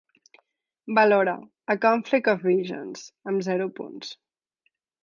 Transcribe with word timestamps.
Valora 0.99 1.35
"A 1.75 1.77
conflict 1.85 2.33
of 2.35 2.43
visions" 2.51 3.07
amb 3.35 3.47
zero 3.51 3.73
punts 3.81 4.15